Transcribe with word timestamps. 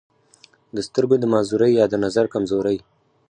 دَسترګو 0.75 1.15
دَمعذورۍ 1.23 1.71
يا 1.79 1.85
دَنظر 1.93 2.25
دَکمزورۍ 2.27 2.77